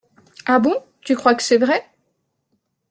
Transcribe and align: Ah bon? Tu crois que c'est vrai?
Ah 0.47 0.57
bon? 0.57 0.83
Tu 1.01 1.13
crois 1.13 1.35
que 1.35 1.43
c'est 1.43 1.59
vrai? 1.59 1.85